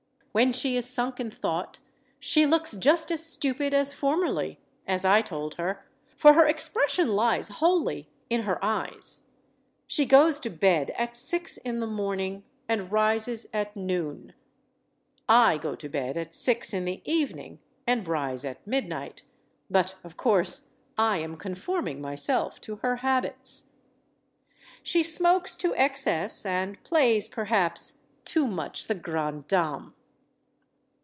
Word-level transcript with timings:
When 0.33 0.53
she 0.53 0.77
is 0.77 0.87
sunk 0.89 1.19
in 1.19 1.29
thought, 1.29 1.79
she 2.17 2.45
looks 2.45 2.77
just 2.77 3.11
as 3.11 3.21
stupid 3.21 3.73
as 3.73 3.91
formerly 3.93 4.61
as 4.87 5.03
I 5.03 5.21
told 5.21 5.55
her 5.55 5.85
for 6.15 6.35
her 6.35 6.47
expression 6.47 7.17
lies 7.17 7.49
wholly 7.49 8.07
in 8.29 8.43
her 8.43 8.57
eyes. 8.63 9.27
She 9.87 10.05
goes 10.05 10.39
to 10.39 10.49
bed 10.49 10.91
at 10.97 11.17
six 11.17 11.57
in 11.57 11.81
the 11.81 11.85
morning 11.85 12.45
and 12.69 12.93
rises 12.93 13.47
at 13.51 13.75
noon. 13.75 14.31
(I 15.27 15.57
go 15.57 15.75
to 15.75 15.89
bed 15.89 16.15
at 16.15 16.33
six 16.33 16.73
in 16.73 16.85
the 16.85 17.01
evening 17.03 17.59
and 17.85 18.07
rise 18.07 18.45
at 18.45 18.65
midnight; 18.65 19.23
but, 19.69 19.95
of 20.01 20.15
course, 20.15 20.69
I 20.97 21.17
am 21.17 21.35
conforming 21.35 21.99
myself 21.99 22.61
to 22.61 22.77
her 22.77 22.95
habits.) 22.95 23.73
She 24.81 25.03
smokes 25.03 25.57
to 25.57 25.75
excess 25.75 26.45
and 26.45 26.81
plays, 26.83 27.27
perhaps, 27.27 28.05
too 28.23 28.47
much 28.47 28.87
the 28.87 28.95
grande 28.95 29.49
dame. 29.49 29.93